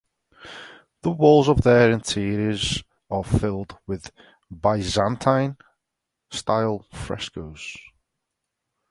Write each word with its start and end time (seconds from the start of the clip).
The 1.03 1.11
walls 1.11 1.47
of 1.47 1.61
their 1.61 1.91
interiors 1.91 2.83
are 3.11 3.23
filled 3.23 3.77
with 3.85 4.09
Byzantine 4.49 5.57
style 6.31 6.87
frescos. 6.91 7.75